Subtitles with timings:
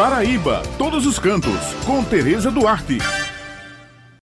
[0.00, 2.96] Paraíba, todos os cantos, com Tereza Duarte.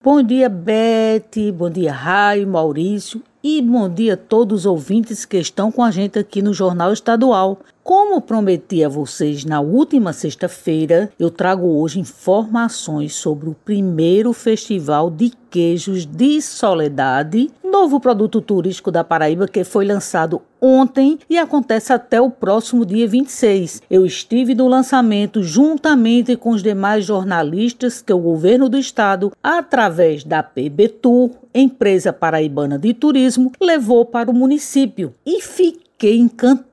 [0.04, 1.52] Bom dia, Bete.
[1.52, 3.22] Bom dia, Raio, Maurício.
[3.44, 6.92] E bom dia a todos os ouvintes que estão com a gente aqui no Jornal
[6.92, 7.60] Estadual.
[7.84, 15.10] Como prometi a vocês na última sexta-feira, eu trago hoje informações sobre o primeiro Festival
[15.10, 21.94] de Queijos de Soledade, novo produto turístico da Paraíba que foi lançado ontem e acontece
[21.94, 23.82] até o próximo dia 26.
[23.90, 30.26] Eu estive no lançamento juntamente com os demais jornalistas que o governo do estado, através
[30.26, 36.68] da PB Tour, empresa paraibana de turismo, levou para o município e fiquei encantado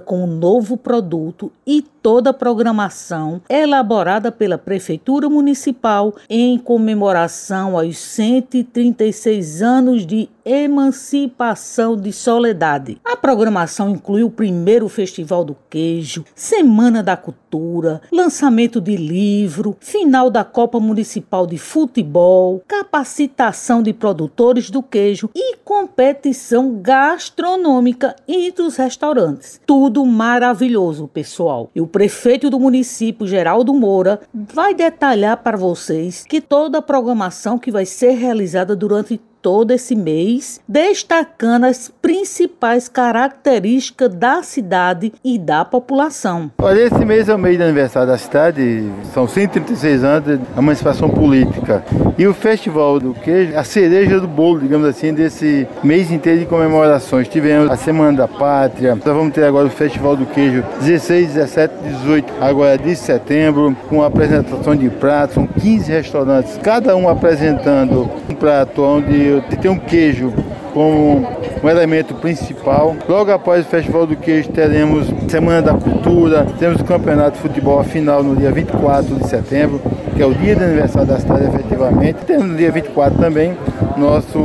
[0.00, 7.96] com o novo produto e toda a programação elaborada pela Prefeitura Municipal em comemoração aos
[7.96, 12.98] 136 anos de emancipação de Soledade.
[13.04, 20.30] A programação inclui o primeiro Festival do Queijo, Semana da Cultura, lançamento de livro, final
[20.30, 28.76] da Copa Municipal de Futebol, capacitação de produtores do queijo e competição gastronômica entre os
[28.76, 29.60] restaurantes.
[29.66, 31.70] Tudo maravilhoso, pessoal.
[31.74, 37.58] E o prefeito do município, Geraldo Moura, vai detalhar para vocês que toda a programação
[37.58, 45.38] que vai ser realizada durante todo esse mês, destacando as principais características da cidade e
[45.38, 46.50] da população.
[46.58, 51.10] Olha, esse mês é o mês de aniversário da cidade, são 136 anos de emancipação
[51.10, 51.84] política.
[52.16, 56.46] E o Festival do Queijo, a cereja do bolo, digamos assim, desse mês inteiro de
[56.46, 57.26] comemorações.
[57.26, 61.74] Tivemos a Semana da Pátria, nós vamos ter agora o Festival do Queijo 16, 17,
[61.82, 68.34] 18, agora de setembro, com apresentação de pratos, são 15 restaurantes, cada um apresentando um
[68.34, 70.32] prato onde tem um queijo
[70.72, 71.26] como
[71.62, 72.96] um elemento principal.
[73.08, 77.82] Logo após o Festival do Queijo teremos Semana da Cultura, temos o Campeonato de Futebol
[77.84, 79.80] final no dia 24 de setembro,
[80.16, 82.24] que é o dia de aniversário da cidade efetivamente.
[82.26, 83.56] Temos no dia 24 também
[83.96, 84.38] nosso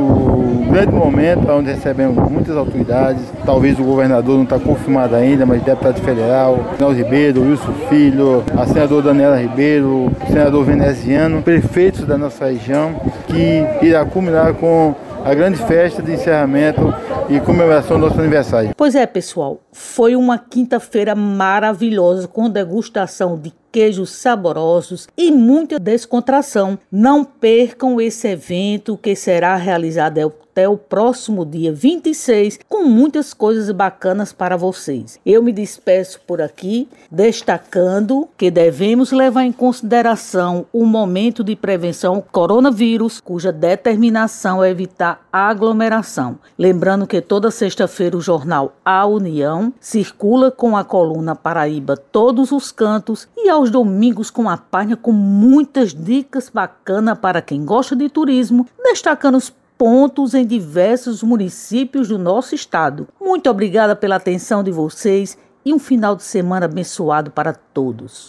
[0.70, 3.22] grande momento, onde recebemos muitas autoridades.
[3.46, 8.66] Talvez o governador não está confirmado ainda, mas deputado federal, Nelson Ribeiro, Wilson Filho, a
[8.66, 12.96] senadora Daniela Ribeiro, senador veneziano, prefeitos da nossa região,
[13.28, 16.94] que irá culminar com a grande festa de encerramento
[17.30, 18.72] e comemoração do nosso aniversário.
[18.78, 26.80] Pois é, pessoal, foi uma quinta-feira maravilhosa com degustação de queijos saborosos e muita descontração.
[26.92, 33.70] Não percam esse evento que será realizado até o próximo dia 26 com muitas coisas
[33.70, 35.20] bacanas para vocês.
[35.24, 42.16] Eu me despeço por aqui, destacando que devemos levar em consideração o momento de prevenção
[42.16, 46.40] ao coronavírus, cuja determinação é evitar aglomeração.
[46.58, 52.72] Lembrando que toda sexta-feira o jornal A União circula com a coluna Paraíba Todos os
[52.72, 58.10] Cantos e aos domingos com a página com muitas dicas bacanas para quem gosta de
[58.10, 63.08] turismo, destacando os pontos em diversos municípios do nosso estado.
[63.22, 68.26] Muito obrigada pela atenção de vocês e um final de semana abençoado para todos.